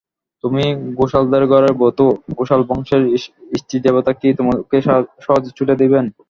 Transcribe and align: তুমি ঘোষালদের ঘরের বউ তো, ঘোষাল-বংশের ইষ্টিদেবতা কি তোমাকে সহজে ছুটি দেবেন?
তুমি 0.43 0.63
ঘোষালদের 0.99 1.43
ঘরের 1.47 1.73
বউ 1.73 1.91
তো, 1.97 2.05
ঘোষাল-বংশের 2.37 3.01
ইষ্টিদেবতা 3.55 4.11
কি 4.13 4.27
তোমাকে 4.39 4.77
সহজে 5.19 5.49
ছুটি 5.57 5.73
দেবেন? 5.81 6.05